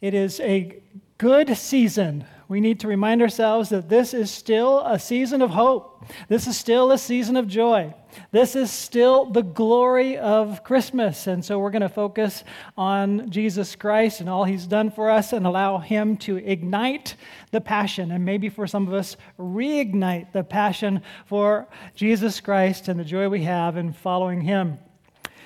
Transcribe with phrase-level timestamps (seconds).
[0.00, 0.80] It is a
[1.18, 2.26] good season.
[2.48, 6.04] We need to remind ourselves that this is still a season of hope.
[6.28, 7.92] This is still a season of joy.
[8.30, 11.26] This is still the glory of Christmas.
[11.26, 12.44] And so we're going to focus
[12.76, 17.16] on Jesus Christ and all he's done for us and allow him to ignite
[17.50, 23.00] the passion and maybe for some of us reignite the passion for Jesus Christ and
[23.00, 24.78] the joy we have in following him.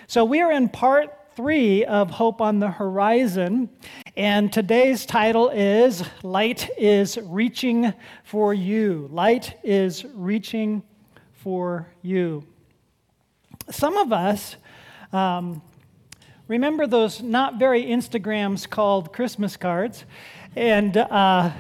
[0.07, 3.71] So we are in part three of Hope on the Horizon.
[4.15, 7.95] And today's title is Light is Reaching
[8.25, 9.09] for You.
[9.11, 10.83] Light is Reaching
[11.33, 12.45] for You.
[13.71, 14.57] Some of us
[15.15, 15.63] um,
[16.47, 20.05] remember those not very Instagrams called Christmas cards.
[20.55, 21.53] And uh,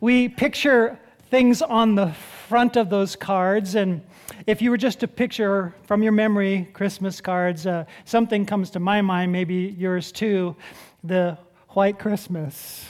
[0.00, 0.98] we picture
[1.30, 2.12] things on the
[2.48, 4.02] front of those cards and
[4.46, 8.80] if you were just to picture from your memory Christmas cards, uh, something comes to
[8.80, 10.56] my mind, maybe yours too
[11.04, 11.38] the
[11.70, 12.86] white Christmas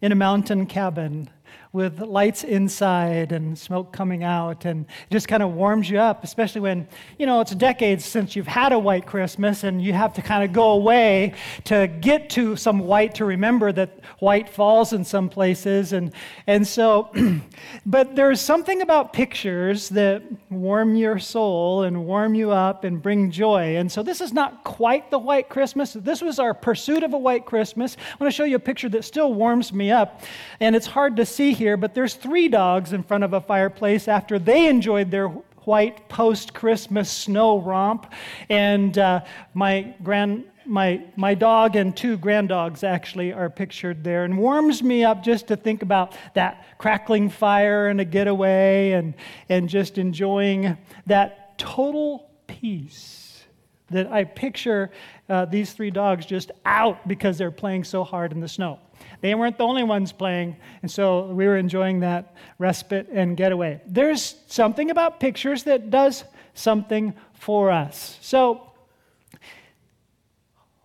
[0.00, 1.28] in a mountain cabin
[1.72, 6.60] with lights inside and smoke coming out and just kind of warms you up especially
[6.60, 6.86] when
[7.18, 10.44] you know it's decades since you've had a white christmas and you have to kind
[10.44, 11.32] of go away
[11.64, 16.12] to get to some white to remember that white falls in some places and
[16.46, 17.10] and so
[17.86, 23.30] but there's something about pictures that warm your soul and warm you up and bring
[23.30, 25.92] joy and so this is not quite the white christmas.
[25.92, 27.96] This was our pursuit of a white christmas.
[27.98, 30.22] I want to show you a picture that still warms me up
[30.60, 34.08] and it's hard to see here, but there's three dogs in front of a fireplace
[34.08, 38.10] after they enjoyed their white post Christmas snow romp.
[38.48, 44.36] And uh, my grand my, my dog and two granddogs actually are pictured there and
[44.36, 49.14] warms me up just to think about that crackling fire and a getaway and,
[49.48, 53.44] and just enjoying that total peace
[53.90, 54.90] that I picture
[55.30, 58.78] uh, these three dogs just out because they're playing so hard in the snow.
[59.20, 63.80] They weren't the only ones playing, and so we were enjoying that respite and getaway.
[63.86, 68.18] There's something about pictures that does something for us.
[68.20, 68.72] So,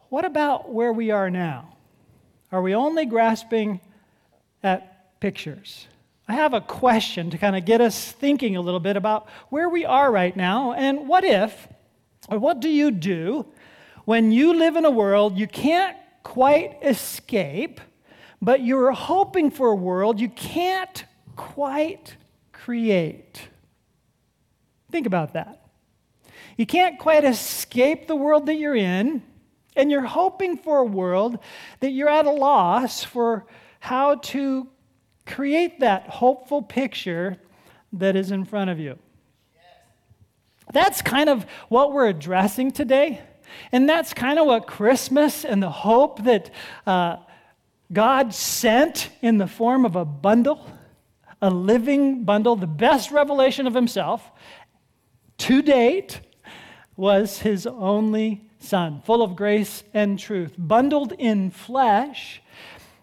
[0.09, 1.75] what about where we are now?
[2.51, 3.81] Are we only grasping
[4.61, 5.87] at pictures?
[6.27, 9.67] I have a question to kind of get us thinking a little bit about where
[9.67, 11.67] we are right now and what if,
[12.29, 13.45] or what do you do
[14.05, 17.81] when you live in a world you can't quite escape?
[18.43, 21.05] But you're hoping for a world you can't
[21.37, 22.17] quite
[22.51, 23.47] create.
[24.91, 25.65] Think about that.
[26.57, 29.23] You can't quite escape the world that you're in,
[29.77, 31.39] and you're hoping for a world
[31.79, 33.45] that you're at a loss for
[33.79, 34.67] how to
[35.25, 37.37] create that hopeful picture
[37.93, 38.99] that is in front of you.
[40.73, 43.21] That's kind of what we're addressing today.
[43.71, 46.49] And that's kind of what Christmas and the hope that
[46.85, 47.17] uh,
[47.93, 50.65] God sent in the form of a bundle,
[51.41, 54.31] a living bundle, the best revelation of himself
[55.39, 56.21] to date
[56.95, 62.41] was his only son, full of grace and truth, bundled in flesh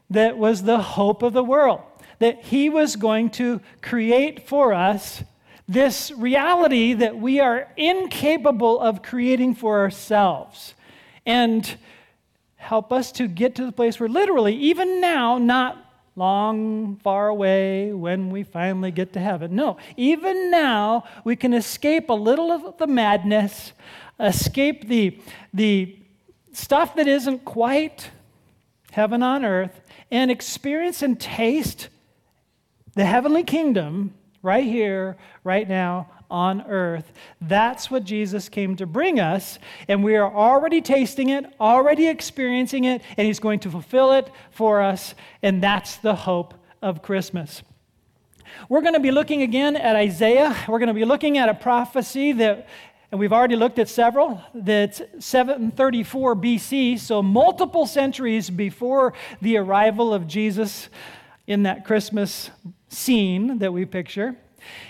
[0.09, 1.83] that was the hope of the world,
[2.19, 5.23] that he was going to create for us
[5.69, 10.75] this reality that we are incapable of creating for ourselves.
[11.25, 11.77] And
[12.61, 15.83] help us to get to the place where literally, even now, not
[16.15, 19.57] long, far away when we finally get to heaven.
[19.57, 23.73] No, even now, we can escape a little of the madness,
[24.21, 25.19] escape the,
[25.55, 25.97] the
[26.53, 28.11] stuff that isn't quite
[28.93, 31.89] heaven on earth, and experience and taste
[32.95, 34.13] the heavenly kingdom
[34.43, 37.13] right here, right now, on earth.
[37.41, 39.59] That's what Jesus came to bring us,
[39.89, 44.31] and we are already tasting it, already experiencing it, and He's going to fulfill it
[44.51, 47.63] for us, and that's the hope of Christmas.
[48.69, 50.57] We're going to be looking again at Isaiah.
[50.69, 52.69] We're going to be looking at a prophecy that
[53.11, 60.15] and we've already looked at several that's 734 BC, so multiple centuries before the arrival
[60.15, 60.89] of Jesus
[61.47, 62.51] in that Christmas
[62.89, 64.37] scene that we picture.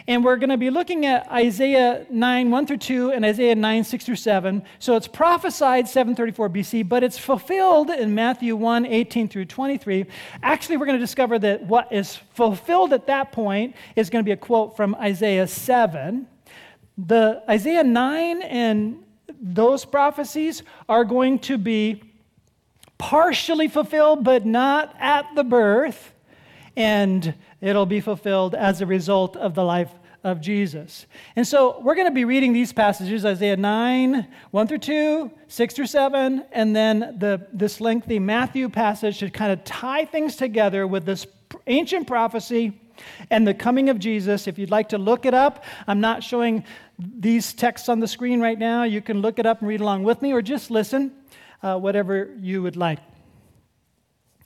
[0.07, 3.85] And we're going to be looking at Isaiah 9, 1 through 2, and Isaiah 9,
[3.85, 4.63] 6 through 7.
[4.79, 10.07] So it's prophesied 734 BC, but it's fulfilled in Matthew 1, 18 through 23.
[10.43, 14.29] Actually, we're going to discover that what is fulfilled at that point is going to
[14.29, 16.27] be a quote from Isaiah 7.
[16.99, 19.03] The Isaiah 9 and
[19.41, 22.03] those prophecies are going to be
[22.99, 26.13] partially fulfilled, but not at the birth.
[26.77, 29.91] And it'll be fulfilled as a result of the life
[30.23, 31.07] of Jesus.
[31.35, 35.75] And so we're going to be reading these passages Isaiah 9, 1 through 2, 6
[35.75, 40.87] through 7, and then the, this lengthy Matthew passage to kind of tie things together
[40.87, 41.27] with this
[41.67, 42.79] ancient prophecy
[43.31, 44.47] and the coming of Jesus.
[44.47, 46.65] If you'd like to look it up, I'm not showing
[46.99, 48.83] these texts on the screen right now.
[48.83, 51.13] You can look it up and read along with me or just listen,
[51.63, 52.99] uh, whatever you would like.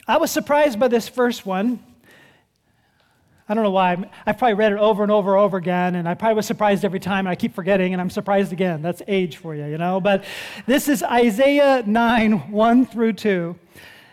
[0.07, 1.83] I was surprised by this first one.
[3.47, 4.03] I don't know why.
[4.25, 6.83] I probably read it over and over and over again, and I probably was surprised
[6.83, 8.81] every time, and I keep forgetting, and I'm surprised again.
[8.81, 10.01] That's age for you, you know?
[10.01, 10.25] But
[10.67, 13.55] this is Isaiah 9 1 through 2.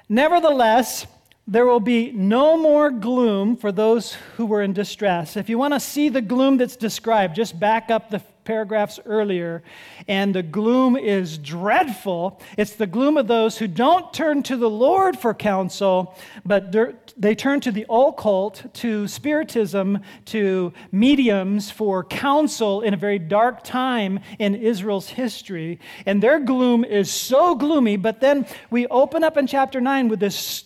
[0.10, 1.08] Nevertheless,
[1.48, 5.38] there will be no more gloom for those who were in distress.
[5.38, 9.64] If you want to see the gloom that's described, just back up the paragraphs earlier,
[10.08, 12.42] and the gloom is dreadful.
[12.58, 16.16] It's the gloom of those who don't turn to the Lord for counsel,
[16.46, 16.76] but
[17.18, 23.64] they turn to the occult, to spiritism, to mediums for counsel in a very dark
[23.64, 25.80] time in Israel's history.
[26.06, 30.20] And their gloom is so gloomy, but then we open up in chapter 9 with
[30.20, 30.66] this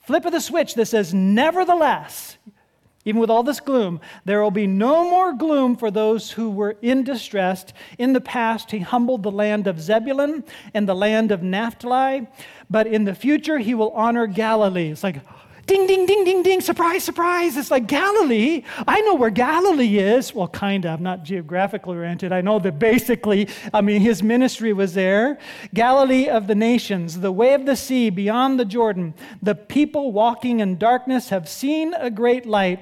[0.00, 2.38] flip of the switch that says, Nevertheless,
[3.06, 6.76] even with all this gloom, there will be no more gloom for those who were
[6.82, 7.64] in distress.
[7.98, 10.44] In the past, he humbled the land of Zebulun
[10.74, 12.26] and the land of Naphtali,
[12.68, 14.90] but in the future, he will honor Galilee.
[14.90, 15.20] It's like,
[15.66, 17.56] ding, ding, ding, ding, ding, surprise, surprise.
[17.56, 18.62] It's like Galilee.
[18.86, 20.34] I know where Galilee is.
[20.34, 22.32] Well, kind of, not geographically oriented.
[22.32, 25.38] I know that basically, I mean, his ministry was there.
[25.74, 29.14] Galilee of the nations, the way of the sea beyond the Jordan.
[29.42, 32.80] The people walking in darkness have seen a great light.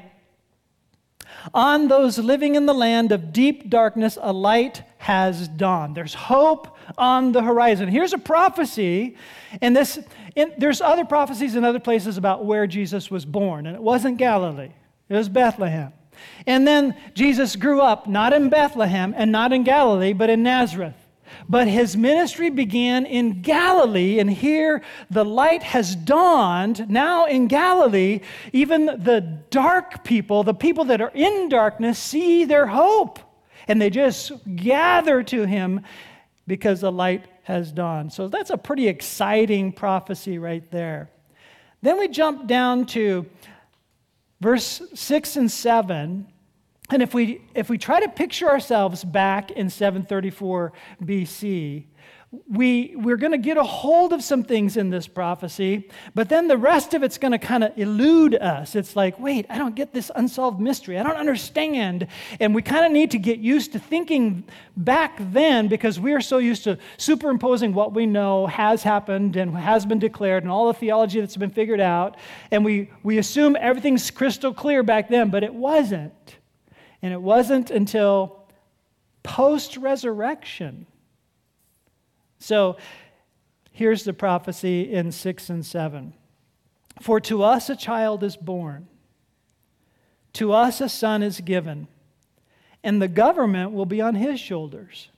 [1.53, 5.95] On those living in the land of deep darkness, a light has dawned.
[5.95, 7.89] There's hope on the horizon.
[7.89, 9.17] Here's a prophecy,
[9.61, 9.99] and this
[10.59, 14.71] there's other prophecies in other places about where Jesus was born, and it wasn't Galilee,
[15.09, 15.93] it was Bethlehem.
[16.47, 20.95] And then Jesus grew up not in Bethlehem and not in Galilee, but in Nazareth.
[21.49, 26.89] But his ministry began in Galilee, and here the light has dawned.
[26.89, 28.21] Now in Galilee,
[28.53, 29.21] even the
[29.51, 33.19] dark people, the people that are in darkness, see their hope.
[33.69, 35.83] And they just gather to him
[36.47, 38.13] because the light has dawned.
[38.13, 41.11] So that's a pretty exciting prophecy right there.
[41.83, 43.27] Then we jump down to
[44.41, 46.27] verse 6 and 7
[46.91, 50.73] and if we, if we try to picture ourselves back in 734
[51.03, 51.85] BC,
[52.49, 56.49] we, we're going to get a hold of some things in this prophecy, but then
[56.49, 58.75] the rest of it's going to kind of elude us.
[58.75, 60.99] It's like, wait, I don't get this unsolved mystery.
[60.99, 62.07] I don't understand.
[62.41, 64.45] And we kind of need to get used to thinking
[64.77, 69.57] back then because we are so used to superimposing what we know has happened and
[69.57, 72.17] has been declared and all the theology that's been figured out.
[72.51, 76.37] And we, we assume everything's crystal clear back then, but it wasn't.
[77.05, 78.47] And it wasn't until
[79.23, 80.87] post resurrection.
[82.39, 82.79] So
[83.73, 86.15] here's the prophecy in 6 and 7
[87.03, 88.89] For to us a child is born,
[90.33, 91.89] to us a son is given,
[92.83, 95.11] and the government will be on his shoulders.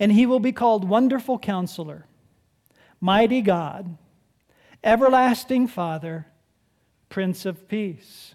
[0.00, 2.06] And he will be called Wonderful Counselor,
[3.00, 3.96] Mighty God,
[4.82, 6.26] Everlasting Father,
[7.08, 8.34] Prince of Peace.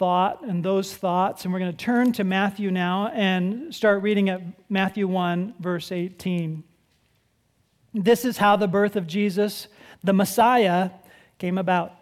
[0.00, 1.44] thought and those thoughts.
[1.44, 4.40] And we're going to turn to Matthew now and start reading at
[4.70, 6.64] Matthew 1, verse 18.
[7.92, 9.68] This is how the birth of Jesus,
[10.02, 10.88] the Messiah,
[11.38, 11.92] came about.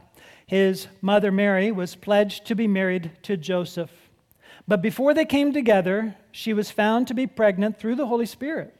[0.47, 3.90] His mother Mary was pledged to be married to Joseph.
[4.69, 8.77] But before they came together, she was found to be pregnant through the Holy Spirit.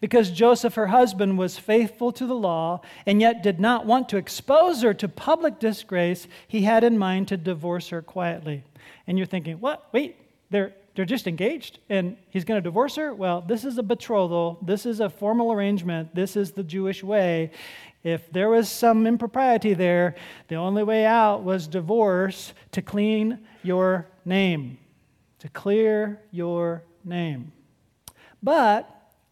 [0.00, 4.16] Because Joseph, her husband, was faithful to the law and yet did not want to
[4.16, 8.64] expose her to public disgrace, he had in mind to divorce her quietly.
[9.06, 9.88] And you're thinking, what?
[9.92, 10.16] Wait,
[10.50, 13.14] they're, they're just engaged and he's going to divorce her?
[13.14, 14.58] Well, this is a betrothal.
[14.62, 16.14] This is a formal arrangement.
[16.14, 17.50] This is the Jewish way.
[18.02, 20.14] If there was some impropriety there,
[20.48, 24.78] the only way out was divorce to clean your name,
[25.38, 27.52] to clear your name.
[28.42, 28.93] But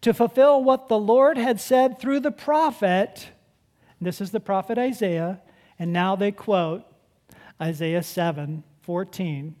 [0.00, 3.28] to fulfill what the Lord had said through the prophet.
[4.00, 5.40] This is the prophet Isaiah,
[5.78, 6.84] and now they quote
[7.60, 9.56] Isaiah 7 14.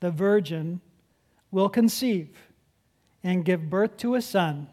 [0.00, 0.80] The virgin
[1.50, 2.36] will conceive
[3.22, 4.68] and give birth to a son,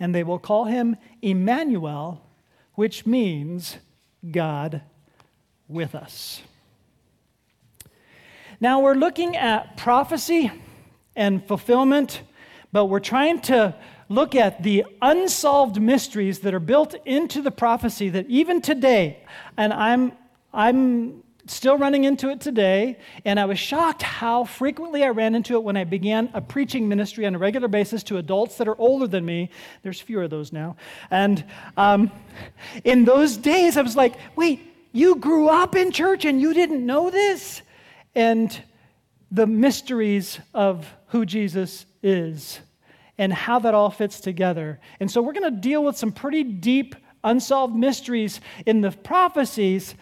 [0.00, 2.26] and they will call him Emmanuel,
[2.74, 3.76] which means
[4.30, 4.82] God
[5.68, 6.42] with us.
[8.60, 10.50] Now we're looking at prophecy
[11.14, 12.22] and fulfillment,
[12.76, 13.74] but we're trying to
[14.10, 19.24] look at the unsolved mysteries that are built into the prophecy that even today,
[19.56, 20.12] and I'm,
[20.52, 25.54] I'm still running into it today, and I was shocked how frequently I ran into
[25.54, 28.78] it when I began a preaching ministry on a regular basis to adults that are
[28.78, 29.48] older than me.
[29.82, 30.76] There's fewer of those now.
[31.10, 31.46] And
[31.78, 32.10] um,
[32.84, 34.60] in those days, I was like, wait,
[34.92, 37.62] you grew up in church and you didn't know this?
[38.14, 38.54] And
[39.30, 42.60] the mysteries of who Jesus is
[43.18, 44.78] and how that all fits together.
[45.00, 46.94] And so we're going to deal with some pretty deep,
[47.24, 49.94] unsolved mysteries in the prophecies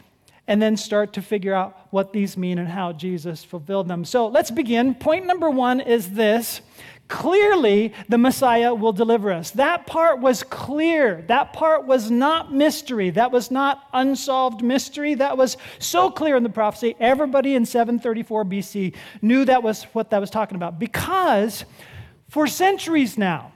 [0.47, 4.05] and then start to figure out what these mean and how Jesus fulfilled them.
[4.05, 4.95] So let's begin.
[4.95, 6.61] Point number one is this
[7.09, 9.53] clearly the Messiah will deliver us.
[9.53, 11.23] That part was clear.
[11.29, 13.11] That part was not mystery.
[13.11, 15.15] That was not unsolved mystery.
[15.15, 16.97] That was so clear in the prophecy.
[17.01, 21.65] Everybody in 734 BC knew that was what that was talking about because
[22.35, 23.53] for centuries now,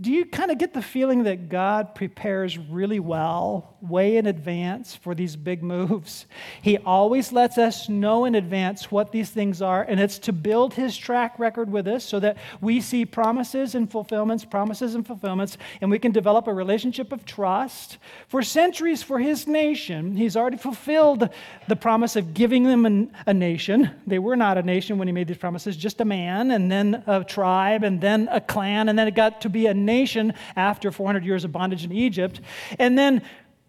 [0.00, 4.94] do you kind of get the feeling that God prepares really well, way in advance
[4.94, 6.26] for these big moves?
[6.62, 10.74] He always lets us know in advance what these things are, and it's to build
[10.74, 15.56] his track record with us so that we see promises and fulfillments, promises and fulfillments,
[15.80, 17.98] and we can develop a relationship of trust.
[18.28, 21.28] For centuries, for his nation, he's already fulfilled
[21.68, 23.90] the promise of giving them an, a nation.
[24.06, 27.02] They were not a nation when he made these promises, just a man, and then
[27.06, 30.90] a tribe, and then a clan, and then it got to be a nation after
[30.90, 32.40] 400 years of bondage in Egypt.
[32.78, 33.22] And then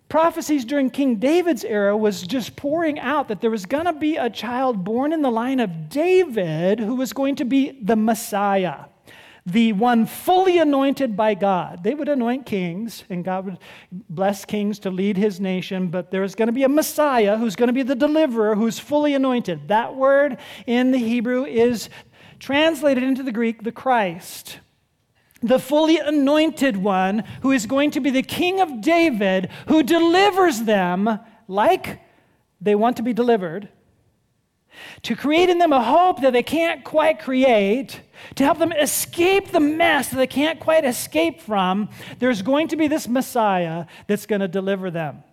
[0.09, 4.17] prophecies during King David's era was just pouring out that there was going to be
[4.17, 8.85] a child born in the line of David who was going to be the Messiah,
[9.45, 11.83] the one fully anointed by God.
[11.83, 13.57] They would anoint kings, and God would
[13.91, 17.55] bless kings to lead his nation, but there was going to be a Messiah who's
[17.55, 19.67] going to be the deliverer who's fully anointed.
[19.67, 21.89] That word in the Hebrew is
[22.39, 24.59] translated into the Greek, the Christ
[25.45, 30.63] the fully anointed one who is going to be the king of David, who delivers
[30.63, 32.01] them like
[32.61, 33.69] they want to be delivered,
[35.03, 38.01] to create in them a hope that they can't quite create,
[38.35, 41.89] to help them escape the mess that they can't quite escape from.
[42.19, 45.23] There's going to be this Messiah that's going to deliver them.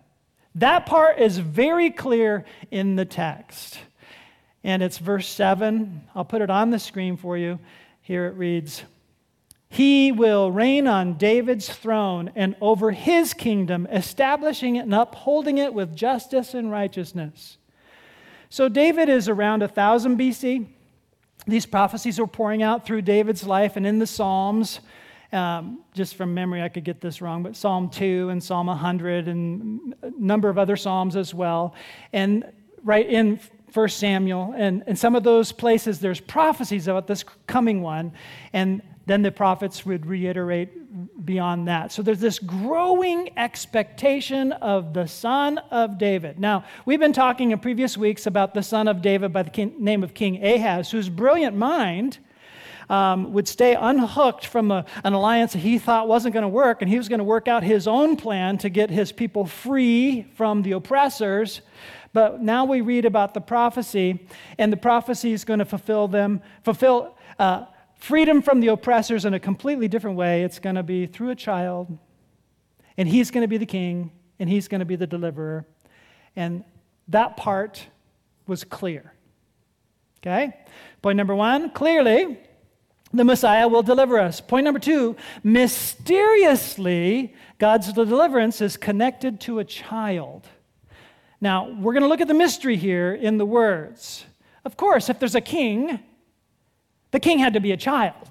[0.55, 3.79] That part is very clear in the text.
[4.63, 6.03] And it's verse 7.
[6.15, 7.59] I'll put it on the screen for you.
[8.01, 8.83] Here it reads
[9.73, 15.73] he will reign on David's throne and over his kingdom, establishing it and upholding it
[15.73, 17.57] with justice and righteousness.
[18.49, 20.67] So, David is around 1000 BC.
[21.47, 24.79] These prophecies are pouring out through David's life and in the Psalms.
[25.31, 29.27] Um, just from memory, I could get this wrong, but Psalm 2 and Psalm 100
[29.27, 31.73] and a number of other Psalms as well.
[32.13, 32.45] And
[32.83, 33.39] right in
[33.73, 38.13] 1 Samuel and, and some of those places, there's prophecies about this coming one.
[38.53, 41.91] And then the prophets would reiterate beyond that.
[41.91, 46.39] So there's this growing expectation of the son of David.
[46.39, 50.03] Now, we've been talking in previous weeks about the son of David by the name
[50.03, 52.19] of King Ahaz, whose brilliant mind
[52.89, 56.81] um, would stay unhooked from a, an alliance that he thought wasn't going to work,
[56.81, 60.27] and he was going to work out his own plan to get his people free
[60.35, 61.61] from the oppressors.
[62.13, 66.41] But now we read about the prophecy, and the prophecy is going to fulfill them,
[66.63, 67.17] fulfill.
[67.39, 67.65] Uh,
[68.03, 70.43] freedom from the oppressors in a completely different way.
[70.43, 71.97] It's going to be through a child,
[72.97, 75.65] and he's going to be the king, and he's going to be the deliverer.
[76.35, 76.65] And
[77.07, 77.87] that part
[78.45, 79.13] was clear.
[80.19, 80.53] Okay?
[81.01, 82.37] Point number one clearly,
[83.13, 84.41] the Messiah will deliver us.
[84.41, 90.45] Point number two mysteriously, God's deliverance is connected to a child.
[91.39, 94.25] Now, we're going to look at the mystery here in the words.
[94.65, 95.99] Of course, if there's a king,
[97.13, 98.27] the king had to be a child.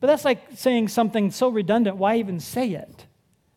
[0.00, 3.06] But that's like saying something so redundant, why even say it?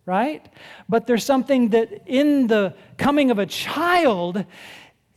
[0.05, 0.47] Right?
[0.88, 4.45] But there's something that in the coming of a child,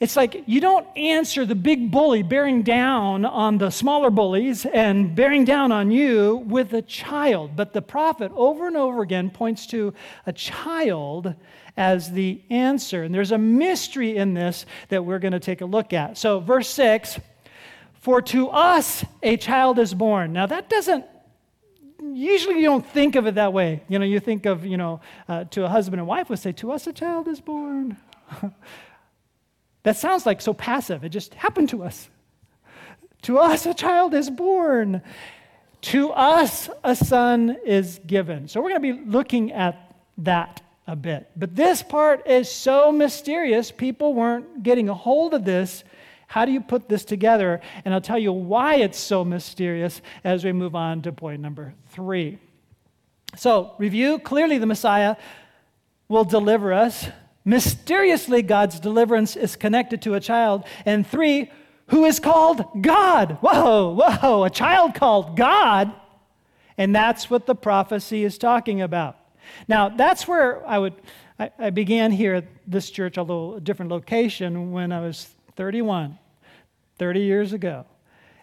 [0.03, 5.15] It's like you don't answer the big bully bearing down on the smaller bullies and
[5.15, 7.55] bearing down on you with a child.
[7.55, 9.95] But the prophet over and over again points to
[10.27, 11.37] a child
[11.77, 13.05] as the answer.
[13.05, 16.19] And there's a mystery in this that we're going to take a look at.
[16.19, 17.21] So, verse 6
[18.03, 20.33] For to us a child is born.
[20.33, 21.07] Now, that doesn't
[22.03, 23.83] usually you don't think of it that way.
[23.89, 26.53] You know, you think of, you know, uh, to a husband and wife would say,
[26.53, 27.97] To us a child is born.
[29.85, 31.05] That sounds like so passive.
[31.05, 32.09] It just happened to us.
[33.23, 35.03] To us, a child is born.
[35.83, 38.49] To us, a son is given.
[38.49, 41.31] So we're going to be looking at that a bit.
[41.37, 45.83] But this part is so mysterious, people weren't getting a hold of this.
[46.33, 47.61] How do you put this together?
[47.85, 51.75] And I'll tell you why it's so mysterious as we move on to point number
[51.89, 52.39] three.
[53.37, 55.17] So, review clearly the Messiah
[56.09, 57.07] will deliver us
[57.45, 60.65] Mysteriously, God's deliverance is connected to a child.
[60.85, 61.51] And three,
[61.89, 63.39] who is called God.
[63.41, 65.93] Whoa, whoa, a child called God.
[66.79, 69.17] And that's what the prophecy is talking about.
[69.67, 70.95] Now, that's where I would,
[71.39, 76.19] I, I began here at this church, although a different location, when I was 31,
[77.03, 77.85] 30 years ago.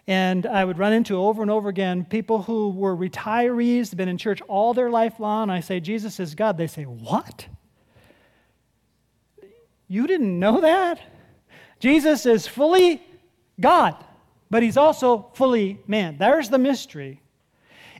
[0.06, 4.18] And I would run into over and over again people who were retirees, been in
[4.18, 5.48] church all their life long.
[5.48, 6.58] I say, Jesus is God.
[6.58, 7.46] They say, What?
[9.88, 11.00] You didn't know that?
[11.78, 13.02] Jesus is fully
[13.58, 13.96] God,
[14.50, 16.18] but he's also fully man.
[16.18, 17.22] There's the mystery.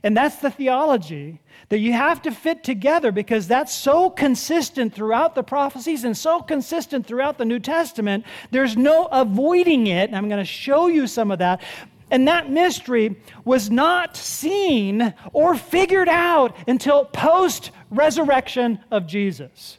[0.03, 5.35] And that's the theology that you have to fit together because that's so consistent throughout
[5.35, 8.25] the prophecies and so consistent throughout the New Testament.
[8.49, 10.09] There's no avoiding it.
[10.09, 11.61] And I'm going to show you some of that.
[12.09, 13.15] And that mystery
[13.45, 19.77] was not seen or figured out until post resurrection of Jesus.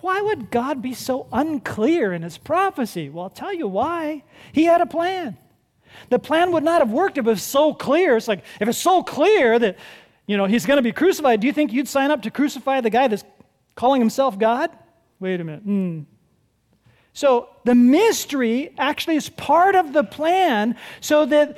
[0.00, 3.10] Why would God be so unclear in his prophecy?
[3.10, 4.24] Well, I'll tell you why.
[4.52, 5.36] He had a plan.
[6.10, 8.16] The plan would not have worked if it was so clear.
[8.16, 9.76] It's like, if it's so clear that,
[10.26, 12.80] you know, he's going to be crucified, do you think you'd sign up to crucify
[12.80, 13.24] the guy that's
[13.74, 14.70] calling himself God?
[15.20, 15.66] Wait a minute.
[15.66, 16.06] Mm.
[17.12, 21.56] So the mystery actually is part of the plan so that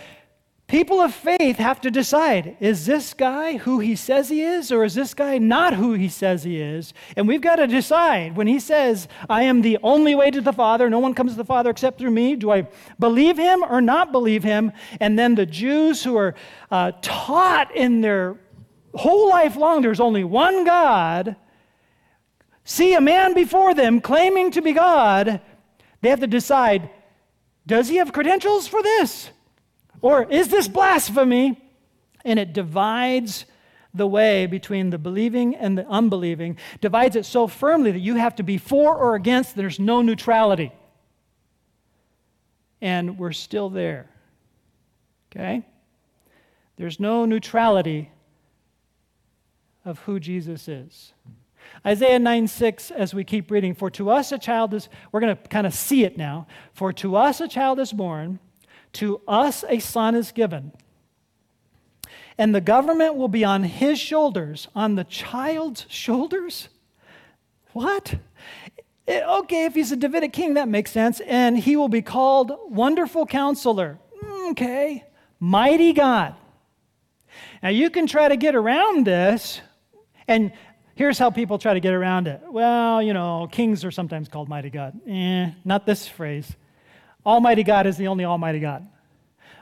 [0.70, 4.84] People of faith have to decide is this guy who he says he is, or
[4.84, 6.94] is this guy not who he says he is?
[7.16, 10.52] And we've got to decide when he says, I am the only way to the
[10.52, 12.68] Father, no one comes to the Father except through me, do I
[13.00, 14.70] believe him or not believe him?
[15.00, 16.36] And then the Jews who are
[16.70, 18.36] uh, taught in their
[18.94, 21.34] whole life long there's only one God
[22.62, 25.40] see a man before them claiming to be God,
[26.00, 26.90] they have to decide
[27.66, 29.30] does he have credentials for this?
[30.02, 31.60] Or is this blasphemy?
[32.24, 33.46] And it divides
[33.92, 38.36] the way between the believing and the unbelieving, divides it so firmly that you have
[38.36, 40.72] to be for or against, there's no neutrality.
[42.80, 44.08] And we're still there.
[45.30, 45.66] Okay?
[46.76, 48.10] There's no neutrality
[49.84, 51.12] of who Jesus is.
[51.84, 55.36] Isaiah 9 6, as we keep reading, for to us a child is, we're going
[55.36, 56.46] to kind of see it now.
[56.72, 58.38] For to us a child is born
[58.94, 60.72] to us a son is given,
[62.36, 66.68] and the government will be on his shoulders, on the child's shoulders?
[67.72, 68.14] What?
[69.06, 71.20] Eh, okay, if he's a Davidic king, that makes sense.
[71.20, 73.98] And he will be called Wonderful Counselor.
[74.48, 75.04] Okay.
[75.38, 76.34] Mighty God.
[77.62, 79.60] Now, you can try to get around this,
[80.28, 80.52] and
[80.94, 82.40] here's how people try to get around it.
[82.48, 84.98] Well, you know, kings are sometimes called Mighty God.
[85.06, 86.56] Eh, not this phrase.
[87.24, 88.86] Almighty God is the only Almighty God.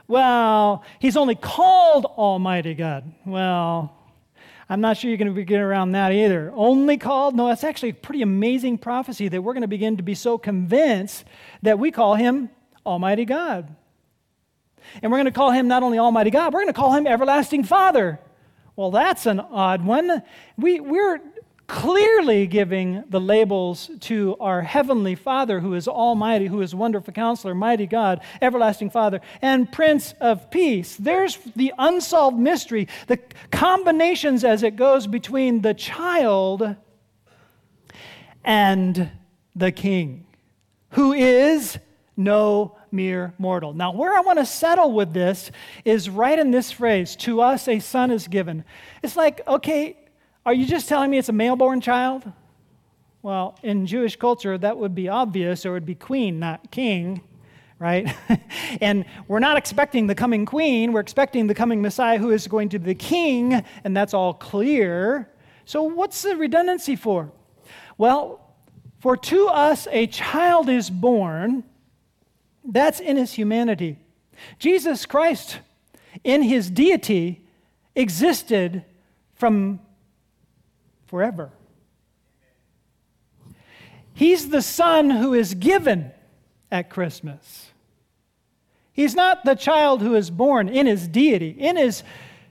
[0.07, 3.11] Well, He's only called Almighty God.
[3.25, 3.95] Well,
[4.69, 6.51] I'm not sure you're going to get around that either.
[6.55, 7.35] Only called?
[7.35, 10.37] No, that's actually a pretty amazing prophecy that we're going to begin to be so
[10.37, 11.25] convinced
[11.63, 12.49] that we call Him
[12.85, 13.75] Almighty God.
[15.01, 17.07] And we're going to call Him not only Almighty God, we're going to call Him
[17.07, 18.19] Everlasting Father.
[18.75, 20.23] Well, that's an odd one.
[20.57, 21.19] We, we're
[21.69, 27.53] clearly giving the labels to our Heavenly Father, who is Almighty, who is Wonderful Counselor,
[27.53, 30.97] Mighty God, Everlasting Father, and Prince of Peace.
[30.97, 33.19] There's the unsolved mystery, the
[33.51, 36.75] combinations as it goes between the child
[38.43, 39.11] and
[39.55, 40.25] the King,
[40.91, 41.77] who is
[42.17, 43.73] no mere mortal.
[43.73, 45.51] Now, where I want to settle with this
[45.85, 48.65] is right in this phrase to us a son is given.
[49.03, 49.98] It's like, okay,
[50.49, 52.23] are you just telling me it's a male born child?
[53.21, 57.21] Well, in Jewish culture, that would be obvious, or it would be queen, not king,
[57.77, 58.11] right?
[58.81, 62.69] and we're not expecting the coming queen, we're expecting the coming Messiah who is going
[62.69, 65.29] to be the king, and that's all clear.
[65.65, 67.31] So, what's the redundancy for?
[67.99, 68.41] Well,
[69.01, 71.63] For to us a child is born,
[72.65, 73.99] that's in his humanity.
[74.57, 75.59] Jesus Christ,
[76.23, 77.45] in his deity,
[77.95, 78.83] existed
[79.35, 79.81] from
[81.09, 81.51] forever.
[84.13, 86.11] He's the son who is given
[86.71, 87.71] at Christmas.
[88.93, 91.49] He's not the child who is born in his deity.
[91.49, 92.03] In his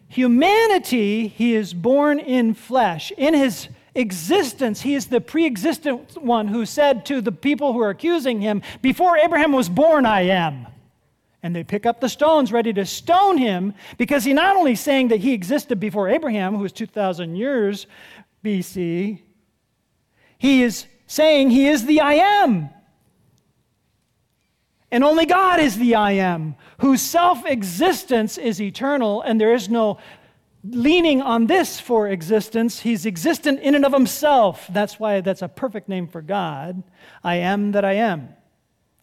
[0.08, 3.12] humanity, he is born in flesh.
[3.16, 7.80] In his existence, he is the pre existent one who said to the people who
[7.80, 10.66] are accusing him, Before Abraham was born, I am.
[11.42, 15.08] And they pick up the stones ready to stone him because he not only saying
[15.08, 17.86] that he existed before Abraham, who was 2,000 years
[18.44, 19.20] BC,
[20.38, 22.70] he is saying he is the I am.
[24.90, 29.68] And only God is the I am, whose self existence is eternal, and there is
[29.68, 29.98] no
[30.64, 32.80] leaning on this for existence.
[32.80, 34.66] He's existent in and of himself.
[34.70, 36.82] That's why that's a perfect name for God.
[37.22, 38.30] I am that I am.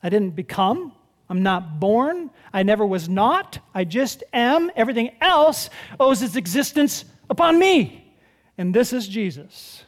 [0.02, 0.92] I didn't become.
[1.30, 2.30] I'm not born.
[2.54, 3.60] I never was not.
[3.74, 4.72] I just am.
[4.76, 5.70] Everything else
[6.00, 8.05] owes its existence upon me.
[8.58, 9.84] And this is Jesus.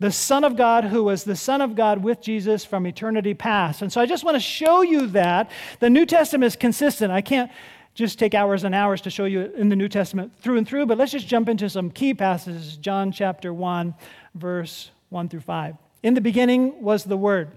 [0.00, 3.82] The Son of God, who was the Son of God with Jesus from eternity past.
[3.82, 5.50] And so I just want to show you that.
[5.78, 7.12] The New Testament is consistent.
[7.12, 7.52] I can't
[7.94, 10.86] just take hours and hours to show you in the New Testament through and through,
[10.86, 12.76] but let's just jump into some key passages.
[12.76, 13.94] John chapter 1,
[14.34, 15.76] verse 1 through 5.
[16.02, 17.50] In the beginning was the Word.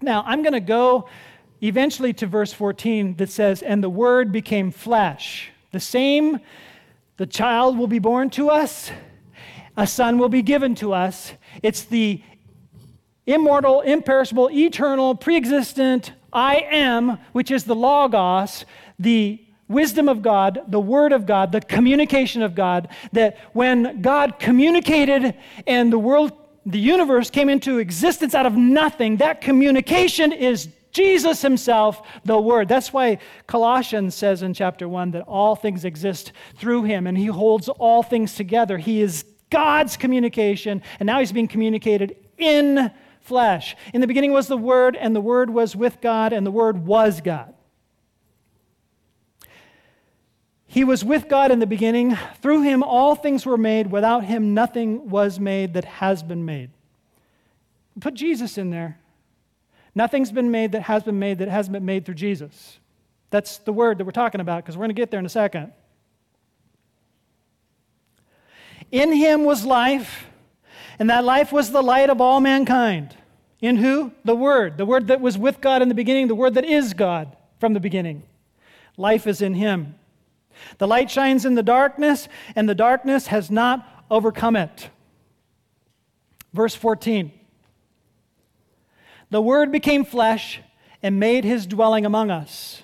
[0.00, 1.08] Now, I'm going to go
[1.62, 5.50] eventually to verse 14 that says, And the Word became flesh.
[5.72, 6.40] The same,
[7.18, 8.90] the child will be born to us,
[9.76, 11.32] a son will be given to us.
[11.62, 12.22] It's the
[13.26, 18.64] immortal, imperishable, eternal, pre existent I am, which is the Logos,
[18.98, 24.38] the wisdom of God, the Word of God, the communication of God, that when God
[24.38, 25.34] communicated
[25.66, 26.32] and the world,
[26.64, 32.68] the universe came into existence out of nothing, that communication is Jesus Himself, the Word.
[32.68, 37.26] That's why Colossians says in chapter 1 that all things exist through Him and He
[37.26, 38.78] holds all things together.
[38.78, 43.76] He is God's communication, and now He's being communicated in flesh.
[43.92, 46.86] In the beginning was the Word, and the Word was with God, and the Word
[46.86, 47.54] was God.
[50.70, 52.16] He was with God in the beginning.
[52.42, 53.90] Through him, all things were made.
[53.90, 56.70] Without him, nothing was made that has been made.
[57.98, 58.98] Put Jesus in there.
[59.98, 62.78] Nothing's been made that has been made that hasn't been made through Jesus.
[63.30, 65.28] That's the word that we're talking about because we're going to get there in a
[65.28, 65.72] second.
[68.92, 70.26] In him was life,
[71.00, 73.16] and that life was the light of all mankind.
[73.60, 74.12] In who?
[74.24, 74.78] The Word.
[74.78, 77.74] The Word that was with God in the beginning, the Word that is God from
[77.74, 78.22] the beginning.
[78.96, 79.96] Life is in him.
[80.78, 84.90] The light shines in the darkness, and the darkness has not overcome it.
[86.54, 87.32] Verse 14
[89.30, 90.60] The Word became flesh
[91.02, 92.82] and made his dwelling among us.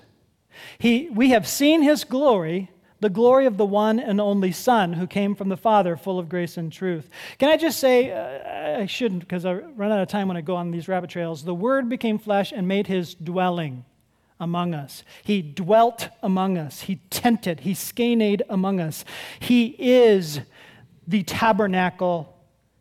[0.79, 5.07] He, we have seen his glory, the glory of the one and only Son who
[5.07, 7.09] came from the Father, full of grace and truth.
[7.39, 10.43] Can I just say, uh, I shouldn't because I run out of time when I
[10.43, 11.45] go on these rabbit trails.
[11.45, 13.85] The Word became flesh and made his dwelling
[14.41, 15.03] among us.
[15.23, 16.83] He dwelt among us.
[16.83, 17.61] He tented.
[17.61, 19.05] He skenade among us.
[19.39, 20.41] He is
[21.07, 22.37] the tabernacle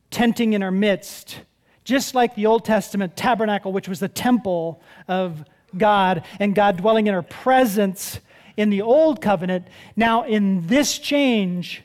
[0.10, 1.41] tenting in our midst,
[1.84, 5.43] just like the Old Testament tabernacle, which was the temple of
[5.78, 8.19] God and God dwelling in our presence
[8.58, 9.67] in the Old Covenant.
[9.96, 11.84] Now, in this change,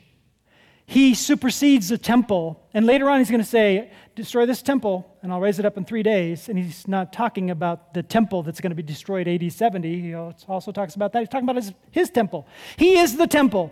[0.85, 2.63] he supersedes the temple.
[2.73, 5.77] And later on, he's going to say, Destroy this temple, and I'll raise it up
[5.77, 6.49] in three days.
[6.49, 10.01] And he's not talking about the temple that's going to be destroyed AD 70.
[10.01, 11.19] He also talks about that.
[11.19, 12.45] He's talking about his, his temple.
[12.75, 13.71] He is the temple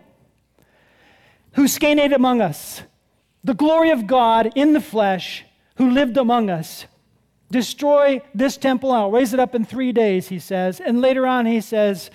[1.53, 2.83] who skenate among us,
[3.43, 5.43] the glory of God in the flesh
[5.77, 6.85] who lived among us.
[7.49, 10.81] Destroy this temple, and I'll raise it up in three days, he says.
[10.81, 12.11] And later on, he says,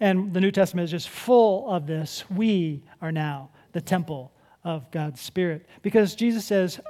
[0.00, 4.32] and the New Testament is just full of this we are now the temple
[4.64, 5.66] of God's Spirit.
[5.82, 6.80] Because Jesus says,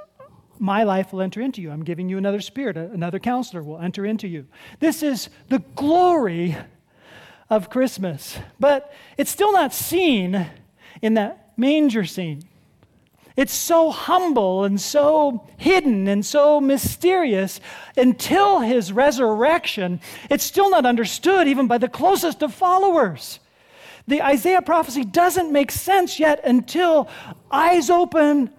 [0.59, 1.71] My life will enter into you.
[1.71, 4.47] I'm giving you another spirit, another counselor will enter into you.
[4.79, 6.55] This is the glory
[7.49, 8.37] of Christmas.
[8.59, 10.47] But it's still not seen
[11.01, 12.43] in that manger scene.
[13.37, 17.59] It's so humble and so hidden and so mysterious
[17.95, 20.01] until his resurrection.
[20.29, 23.39] It's still not understood even by the closest of followers.
[24.07, 27.07] The Isaiah prophecy doesn't make sense yet until
[27.49, 28.51] eyes open,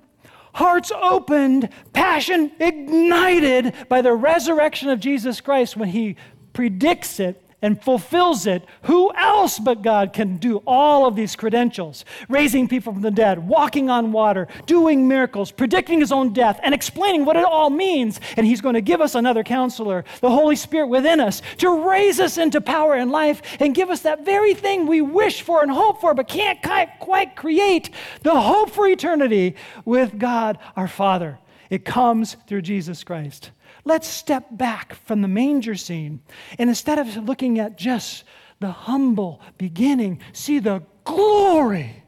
[0.55, 6.17] hearts opened, passion ignited by the resurrection of Jesus Christ when he
[6.53, 12.05] predicts it and fulfills it, who else but God can do all of these credentials?
[12.29, 16.75] Raising people from the dead, walking on water, doing miracles, predicting his own death, and
[16.75, 18.21] explaining what it all means.
[18.37, 22.21] And he's going to give us another counselor, the Holy Spirit within us, to raise
[22.21, 25.71] us into power and life and give us that very thing we wish for and
[25.71, 26.61] hope for, but can't
[26.99, 27.91] quite create
[28.23, 31.39] the hope for eternity with God our Father.
[31.71, 33.51] It comes through Jesus Christ.
[33.85, 36.21] Let's step back from the manger scene
[36.59, 38.25] and instead of looking at just
[38.61, 42.05] the humble beginning, see the glory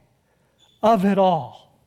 [0.82, 1.80] of it all.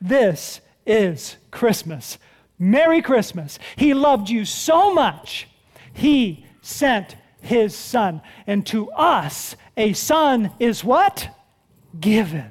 [0.00, 2.18] This is Christmas.
[2.58, 3.58] Merry Christmas.
[3.76, 5.48] He loved you so much,
[5.92, 8.22] He sent His Son.
[8.46, 11.28] And to us, a son is what?
[11.98, 12.50] Given.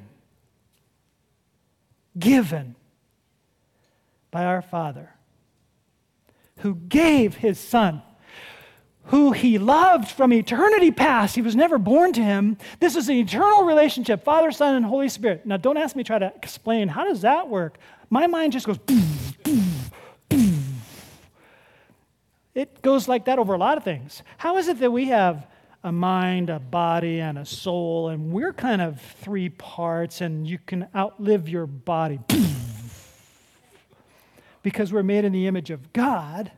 [2.17, 2.75] Given
[4.31, 5.14] by our Father
[6.59, 8.01] who gave his son,
[9.05, 11.35] who he loved from eternity past.
[11.35, 12.57] He was never born to him.
[12.79, 15.45] This is an eternal relationship, Father, Son, and Holy Spirit.
[15.45, 17.77] Now, don't ask me to try to explain how does that work.
[18.09, 18.79] My mind just goes.
[22.55, 24.23] It goes like that over a lot of things.
[24.37, 25.45] How is it that we have
[25.83, 30.57] a mind, a body, and a soul, and we're kind of three parts, and you
[30.65, 32.19] can outlive your body?
[34.65, 36.51] Because we're made in the image of God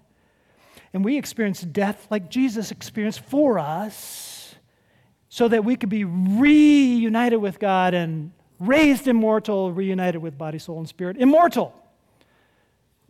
[0.93, 4.55] and we experience death like Jesus experienced for us
[5.27, 10.79] so that we could be reunited with God and raised immortal, reunited with body, soul,
[10.79, 11.17] and spirit.
[11.17, 11.75] Immortal.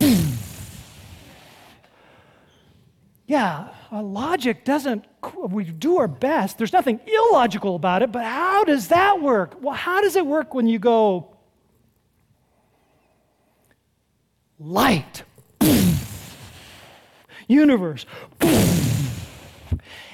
[3.28, 5.04] yeah, our logic doesn't,
[5.48, 6.58] we do our best.
[6.58, 9.62] There's nothing illogical about it, but how does that work?
[9.62, 11.36] Well, how does it work when you go,
[14.58, 15.22] light,
[17.48, 18.06] universe.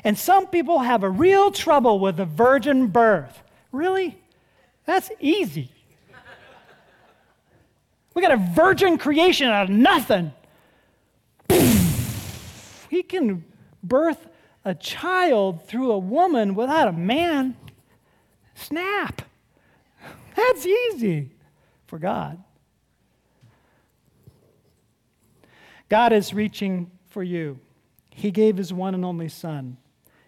[0.04, 3.42] And some people have a real trouble with the virgin birth.
[3.72, 4.18] Really?
[4.84, 5.70] That's easy.
[8.12, 10.32] We got a virgin creation out of nothing.
[12.90, 13.44] He can
[13.82, 14.28] birth
[14.64, 17.56] a child through a woman without a man.
[18.54, 19.22] Snap.
[20.36, 21.30] That's easy
[21.88, 22.40] for God.
[25.94, 27.60] God is reaching for you.
[28.10, 29.76] He gave his one and only Son.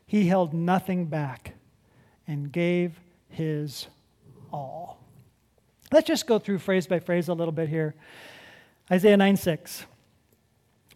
[0.06, 1.54] He held nothing back
[2.28, 3.00] and gave
[3.30, 3.88] his
[4.52, 5.00] all.
[5.90, 7.96] Let's just go through phrase by phrase a little bit here.
[8.92, 9.86] Isaiah 9 6.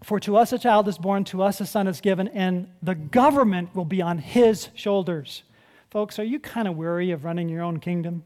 [0.04, 2.94] For to us a child is born, to us a son is given, and the
[2.94, 5.42] government will be on his shoulders.
[5.90, 8.22] Folks, are you kind of weary of running your own kingdom?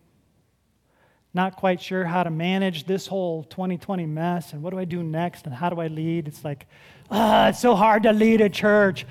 [1.34, 5.02] Not quite sure how to manage this whole 2020 mess and what do I do
[5.02, 6.28] next and how do I lead?
[6.28, 6.66] It's like,
[7.10, 9.04] ah, it's so hard to lead a church.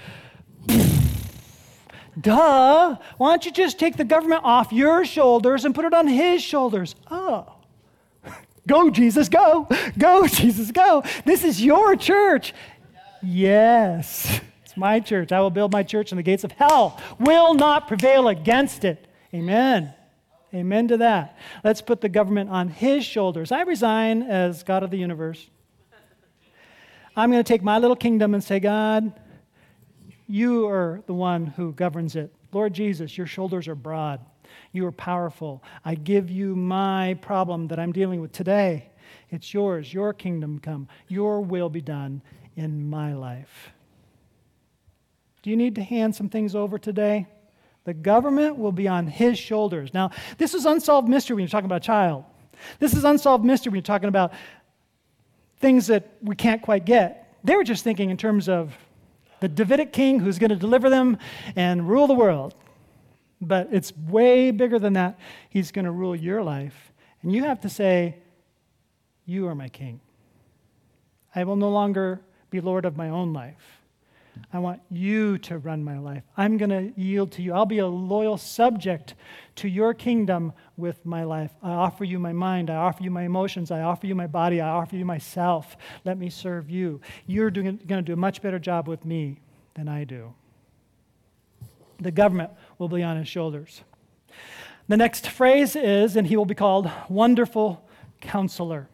[2.20, 2.96] Duh.
[3.18, 6.42] Why don't you just take the government off your shoulders and put it on his
[6.42, 6.96] shoulders?
[7.12, 7.56] Oh.
[8.68, 9.68] Go, Jesus, go.
[9.98, 11.04] Go, Jesus, go.
[11.26, 12.54] This is your church.
[13.22, 15.32] Yes, it's my church.
[15.32, 19.08] I will build my church, and the gates of hell will not prevail against it.
[19.34, 19.94] Amen.
[20.54, 21.38] Amen to that.
[21.64, 23.52] Let's put the government on his shoulders.
[23.52, 25.50] I resign as God of the universe.
[27.16, 29.14] I'm going to take my little kingdom and say, God,
[30.28, 32.34] you are the one who governs it.
[32.52, 34.20] Lord Jesus, your shoulders are broad.
[34.72, 35.64] You are powerful.
[35.84, 38.92] I give you my problem that I'm dealing with today.
[39.30, 39.94] It's yours.
[39.94, 40.88] Your kingdom come.
[41.08, 42.22] Your will be done
[42.56, 43.72] in my life.
[45.42, 47.28] Do you need to hand some things over today?
[47.86, 49.94] The government will be on his shoulders.
[49.94, 52.24] Now, this is unsolved mystery when you're talking about a child.
[52.80, 54.34] This is unsolved mystery when you're talking about
[55.60, 57.38] things that we can't quite get.
[57.44, 58.74] They were just thinking in terms of
[59.42, 61.18] the Davidic king who's going to deliver them
[61.56, 62.56] and rule the world.
[63.42, 65.20] But it's way bigger than that.
[65.50, 66.94] He's going to rule your life.
[67.22, 68.16] And you have to say,
[69.26, 70.00] You are my king.
[71.36, 73.83] I will no longer be Lord of my own life.
[74.52, 76.24] I want you to run my life.
[76.38, 77.54] I'm going to yield to you.
[77.54, 79.16] I'll be a loyal subject
[79.56, 81.52] to your kingdom with my life.
[81.62, 82.70] I offer you my mind.
[82.70, 83.72] I offer you my emotions.
[83.72, 84.62] I offer you my body.
[84.62, 85.76] I offer you myself.
[86.04, 87.02] Let me serve you.
[87.26, 89.40] You're going to do a much better job with me
[89.76, 90.34] than I do.
[92.00, 93.82] The government will be on his shoulders.
[94.88, 97.88] The next phrase is, and he will be called Wonderful
[98.20, 98.90] Counselor.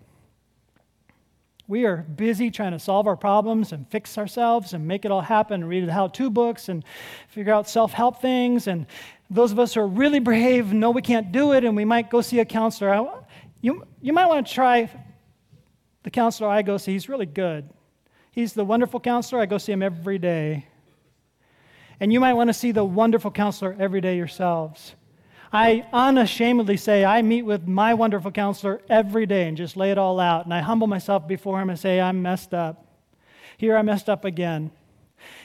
[1.69, 5.21] We are busy trying to solve our problems and fix ourselves and make it all
[5.21, 6.83] happen, read how to books and
[7.27, 8.65] figure out self help things.
[8.65, 8.87] And
[9.29, 12.09] those of us who are really brave know we can't do it and we might
[12.09, 13.07] go see a counselor.
[13.61, 14.89] You, you might want to try
[16.01, 16.93] the counselor I go see.
[16.93, 17.69] He's really good.
[18.31, 19.39] He's the wonderful counselor.
[19.39, 20.65] I go see him every day.
[21.99, 24.95] And you might want to see the wonderful counselor every day yourselves.
[25.51, 29.97] I unashamedly say I meet with my wonderful counselor every day and just lay it
[29.97, 30.45] all out.
[30.45, 32.85] And I humble myself before him and say, I'm messed up.
[33.57, 34.71] Here I messed up again.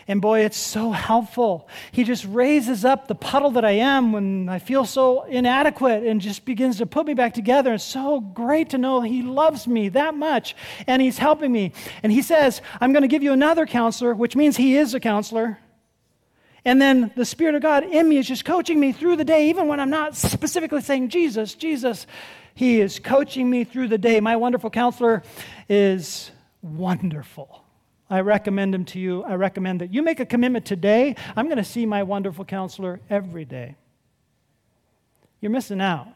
[0.06, 1.68] And boy, it's so helpful.
[1.90, 6.20] He just raises up the puddle that I am when I feel so inadequate and
[6.20, 7.72] just begins to put me back together.
[7.72, 10.54] It's so great to know He loves me that much
[10.86, 11.72] and He's helping me.
[12.02, 15.00] And He says, I'm going to give you another counselor, which means He is a
[15.00, 15.58] counselor.
[16.64, 19.50] And then the Spirit of God in me is just coaching me through the day,
[19.50, 22.06] even when I'm not specifically saying, Jesus, Jesus.
[22.54, 24.20] He is coaching me through the day.
[24.20, 25.22] My wonderful counselor
[25.68, 26.30] is
[26.62, 27.64] wonderful.
[28.08, 29.24] I recommend him to you.
[29.24, 31.16] I recommend that you make a commitment today.
[31.36, 33.76] I'm going to see my wonderful counselor every day.
[35.40, 36.08] You're missing out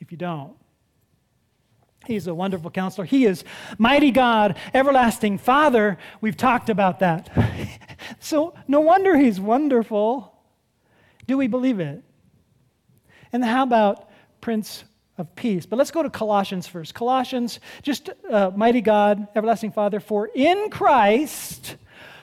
[0.00, 0.57] if you don't.
[2.08, 3.04] He's a wonderful counselor.
[3.04, 3.44] He is
[3.76, 5.98] mighty God, everlasting Father.
[6.22, 7.30] We've talked about that.
[8.18, 10.34] so no wonder he's wonderful.
[11.26, 12.02] Do we believe it?
[13.30, 14.08] And how about
[14.40, 14.84] Prince
[15.18, 15.66] of Peace?
[15.66, 16.94] But let's go to Colossians first.
[16.94, 21.76] Colossians, just uh, mighty God, everlasting Father, for in Christ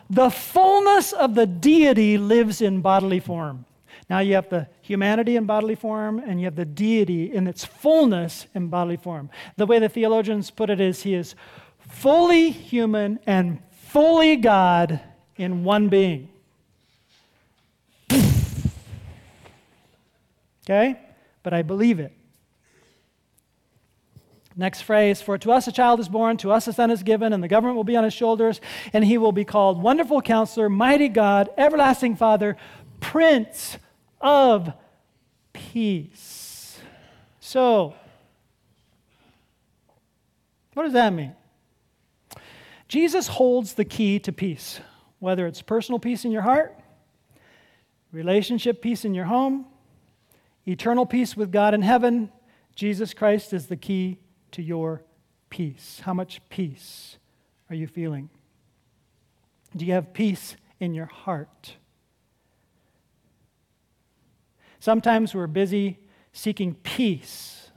[0.09, 3.65] the fullness of the deity lives in bodily form.
[4.09, 7.65] Now you have the humanity in bodily form, and you have the deity in its
[7.65, 9.31] fullness in bodily form.
[9.57, 11.33] The way the theologians put it is he is
[11.79, 14.99] fully human and fully God
[15.37, 16.29] in one being.
[20.63, 20.99] okay?
[21.41, 22.13] But I believe it.
[24.57, 27.33] Next phrase For to us a child is born, to us a son is given,
[27.33, 28.61] and the government will be on his shoulders,
[28.93, 32.55] and he will be called Wonderful Counselor, Mighty God, Everlasting Father,
[33.01, 33.77] Prince
[34.25, 34.73] of
[35.53, 36.79] peace.
[37.39, 37.93] So,
[40.73, 41.35] what does that mean?
[42.87, 44.79] Jesus holds the key to peace,
[45.19, 46.77] whether it's personal peace in your heart,
[48.11, 49.65] relationship peace in your home,
[50.67, 52.31] eternal peace with God in heaven.
[52.75, 54.17] Jesus Christ is the key
[54.51, 55.03] to your
[55.49, 56.01] peace.
[56.03, 57.17] How much peace
[57.69, 58.29] are you feeling?
[59.75, 61.75] Do you have peace in your heart?
[64.79, 65.99] Sometimes we're busy
[66.31, 67.71] seeking peace,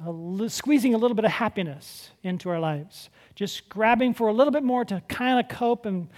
[0.49, 4.63] squeezing a little bit of happiness into our lives, just grabbing for a little bit
[4.63, 6.09] more to kind of cope and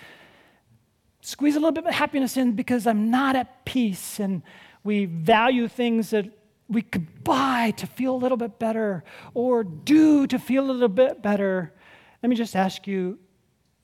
[1.21, 4.21] squeeze a little bit of happiness in because I'm not at peace.
[4.21, 4.43] And
[4.83, 6.27] we value things that
[6.69, 10.89] we could buy to feel a little bit better or do to feel a little
[10.89, 11.75] bit better.
[12.23, 13.19] Let me just ask you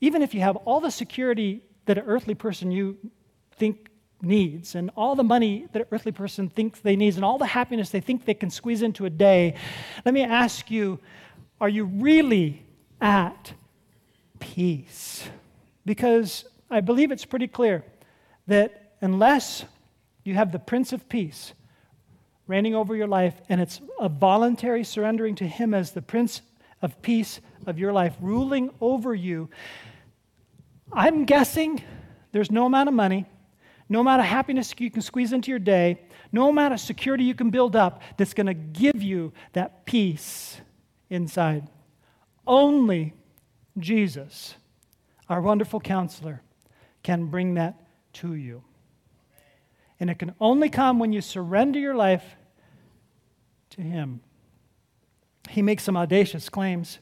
[0.01, 2.97] even if you have all the security that an earthly person you
[3.55, 3.89] think
[4.21, 7.45] needs and all the money that an earthly person thinks they needs and all the
[7.45, 9.55] happiness they think they can squeeze into a day,
[10.05, 10.99] let me ask you
[11.59, 12.63] are you really
[13.01, 13.53] at
[14.39, 15.27] peace?
[15.85, 17.83] Because I believe it's pretty clear
[18.45, 19.65] that unless
[20.23, 21.53] you have the Prince of Peace
[22.45, 26.41] reigning over your life and it's a voluntary surrendering to Him as the Prince
[26.81, 29.49] of Peace of your life, ruling over you,
[30.93, 31.83] I'm guessing
[32.31, 33.25] there's no amount of money
[33.89, 37.33] no amount of happiness you can squeeze into your day, no amount of security you
[37.33, 40.59] can build up that's going to give you that peace
[41.09, 41.67] inside.
[42.45, 43.13] Only
[43.77, 44.55] Jesus,
[45.29, 46.41] our wonderful counselor,
[47.03, 47.75] can bring that
[48.13, 48.63] to you.
[49.99, 52.35] And it can only come when you surrender your life
[53.71, 54.21] to Him.
[55.49, 56.99] He makes some audacious claims.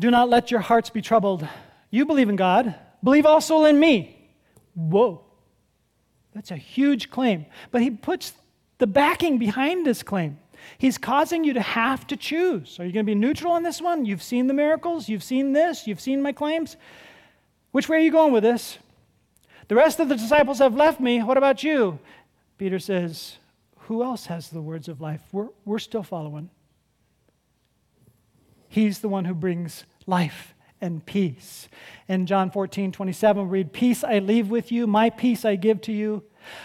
[0.00, 1.46] Do not let your hearts be troubled.
[1.90, 4.32] You believe in God, believe also in me.
[4.74, 5.24] Whoa.
[6.34, 7.46] That's a huge claim.
[7.70, 8.32] But he puts
[8.78, 10.38] the backing behind this claim.
[10.78, 12.78] He's causing you to have to choose.
[12.80, 14.04] Are you going to be neutral on this one?
[14.04, 16.76] You've seen the miracles, you've seen this, you've seen my claims.
[17.72, 18.78] Which way are you going with this?
[19.68, 21.22] The rest of the disciples have left me.
[21.22, 21.98] What about you?
[22.58, 23.36] Peter says,
[23.80, 25.22] Who else has the words of life?
[25.32, 26.50] We're, we're still following.
[28.68, 30.53] He's the one who brings life
[30.84, 31.68] and peace.
[32.06, 35.80] In John 14, 27, we read, Peace I leave with you, my peace I give
[35.82, 36.22] to you.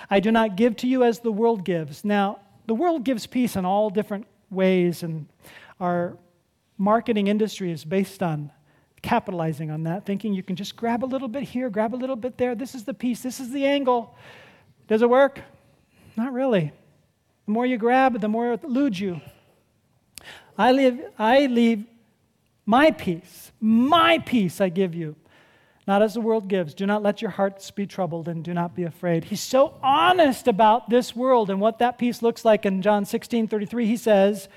[0.10, 2.04] I do not give to you as the world gives.
[2.04, 5.28] Now, the world gives peace in all different ways, and
[5.80, 6.18] our
[6.78, 8.52] marketing industry is based on
[9.02, 12.18] capitalizing on that, thinking you can just grab a little bit here, grab a little
[12.18, 12.56] bit there.
[12.56, 14.16] This is the piece, this is the angle.
[14.88, 15.40] Does it work?
[16.18, 16.74] Not really.
[17.46, 19.22] The more you grab, the more it eludes you.
[20.58, 21.86] I, live, I leave
[22.70, 25.16] my peace, my peace I give you,
[25.88, 26.76] not as the world gives.
[26.76, 29.24] Do not let your hearts be troubled and do not be afraid.
[29.24, 32.68] He's so honest about this world and what that peace looks like.
[32.68, 34.50] In John 16 33, he says,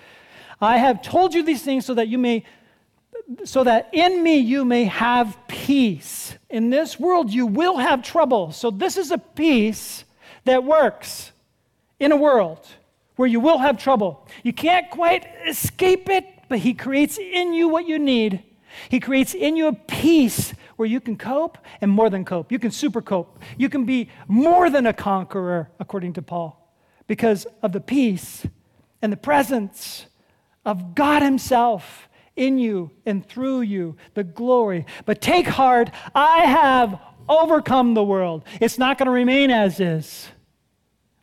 [0.61, 2.45] I have told you these things so that you may
[3.45, 6.37] so that in me you may have peace.
[6.51, 8.53] In this world you will have trouble.
[8.53, 10.05] So, this is a peace
[10.45, 11.33] that works
[11.99, 12.69] in a world
[13.17, 14.27] where you will have trouble.
[14.43, 18.43] You can't quite escape it, but He creates in you what you need.
[18.91, 22.53] He creates in you a peace where you can cope and more than cope.
[22.53, 23.39] You can super cope.
[23.57, 26.77] You can be more than a conqueror, according to Paul,
[27.07, 28.47] because of the peace
[29.01, 30.05] and the presence
[30.67, 34.85] of God Himself in you and through you, the glory.
[35.07, 37.01] But take heart, I have
[37.31, 38.45] overcome the world.
[38.61, 40.29] It's not going to remain as is.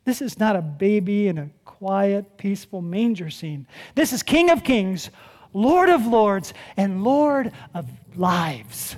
[0.04, 1.50] This is not a baby in a
[1.80, 3.66] quiet, peaceful manger scene.
[3.94, 5.08] This is King of Kings,
[5.54, 8.96] Lord of Lords, and Lord of lives.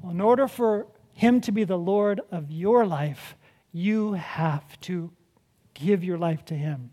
[0.00, 3.34] Well, in order for Him to be the Lord of your life,
[3.72, 5.10] you have to
[5.74, 6.92] give your life to Him.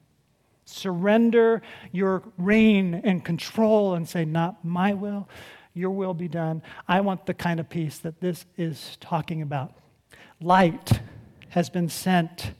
[0.65, 5.29] Surrender your reign and control and say, Not my will,
[5.75, 6.63] your will be done.
[6.87, 9.75] I want the kind of peace that this is talking about.
[10.41, 10.99] Light
[11.49, 12.53] has been sent,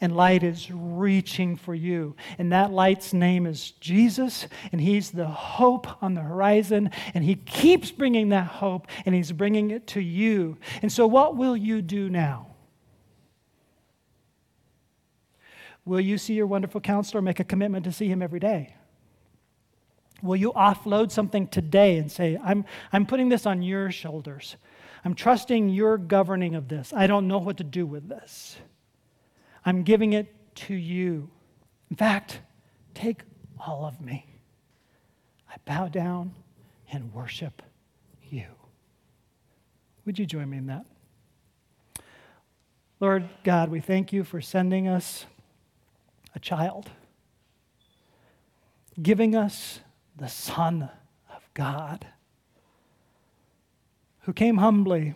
[0.00, 2.14] and light is reaching for you.
[2.38, 7.34] And that light's name is Jesus, and He's the hope on the horizon, and He
[7.34, 10.56] keeps bringing that hope, and He's bringing it to you.
[10.82, 12.48] And so, what will you do now?
[15.88, 18.74] Will you see your wonderful counselor make a commitment to see him every day?
[20.22, 24.56] Will you offload something today and say, I'm, I'm putting this on your shoulders?
[25.02, 26.92] I'm trusting your governing of this.
[26.94, 28.58] I don't know what to do with this.
[29.64, 31.30] I'm giving it to you.
[31.90, 32.40] In fact,
[32.94, 33.22] take
[33.58, 34.26] all of me.
[35.50, 36.34] I bow down
[36.90, 37.62] and worship
[38.22, 38.46] you.
[40.04, 40.86] Would you join me in that?
[43.00, 45.26] Lord God, we thank you for sending us
[46.34, 46.90] a child,
[49.00, 49.80] giving us
[50.16, 50.90] the Son
[51.34, 52.06] of God,
[54.20, 55.14] who came humbly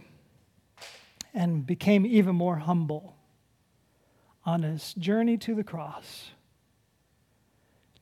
[1.34, 3.16] and became even more humble
[4.44, 6.30] on his journey to the cross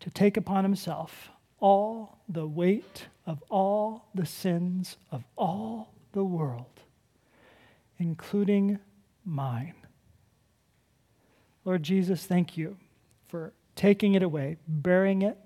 [0.00, 6.80] to take upon himself all the weight of all the sins of all the world,
[7.98, 8.78] including
[9.24, 9.74] mine.
[11.64, 12.78] Lord Jesus, thank you
[13.28, 15.36] for taking it away, bearing it,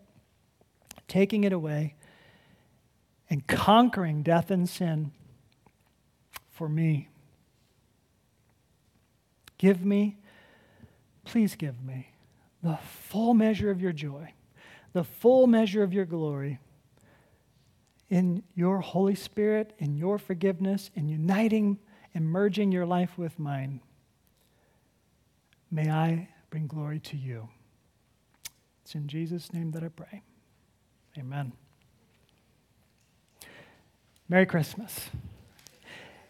[1.09, 1.97] taking it away,
[3.29, 5.11] and conquering death and sin
[6.51, 7.09] for me.
[9.59, 10.19] Give me,
[11.25, 12.09] please give me,
[12.63, 14.33] the full measure of your joy,
[14.93, 16.59] the full measure of your glory
[18.11, 21.79] in your Holy Spirit, in your forgiveness, in uniting
[22.15, 23.81] and merging your life with mine.
[25.71, 27.49] May I bring glory to you.
[28.83, 30.23] It's in Jesus' name that I pray.
[31.19, 31.53] Amen.
[34.29, 35.11] Merry Christmas.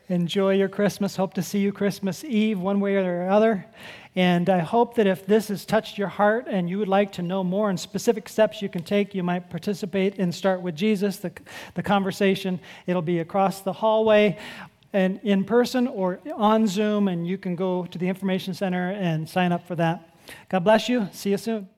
[0.08, 1.16] Enjoy your Christmas.
[1.16, 3.64] Hope to see you Christmas Eve, one way or the other.
[4.14, 7.22] And I hope that if this has touched your heart and you would like to
[7.22, 11.16] know more and specific steps you can take, you might participate in Start with Jesus,
[11.16, 11.32] the,
[11.74, 12.60] the conversation.
[12.86, 14.38] It'll be across the hallway
[14.92, 19.28] and in person or on Zoom, and you can go to the Information Center and
[19.28, 20.08] sign up for that.
[20.48, 21.08] God bless you.
[21.12, 21.73] See you soon.